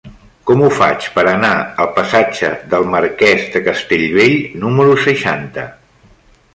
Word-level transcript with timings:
Com 0.49 0.61
ho 0.61 0.69
faig 0.77 1.09
per 1.17 1.25
anar 1.31 1.51
al 1.83 1.91
passatge 1.99 2.49
del 2.73 2.89
Marquès 2.97 3.47
de 3.57 3.63
Castellbell 3.69 4.37
número 4.67 5.01
seixanta? 5.07 5.71